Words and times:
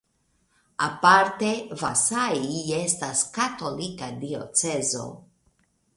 Aparte 0.85 1.49
Vasai 1.83 2.55
estas 2.79 3.21
katolika 3.37 4.11
diocezo. 4.25 5.05